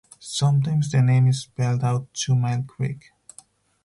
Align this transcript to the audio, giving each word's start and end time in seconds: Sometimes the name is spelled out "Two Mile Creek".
Sometimes 0.17 0.89
the 0.89 0.99
name 1.03 1.27
is 1.27 1.41
spelled 1.43 1.83
out 1.83 2.11
"Two 2.15 2.33
Mile 2.35 2.63
Creek". 2.63 3.11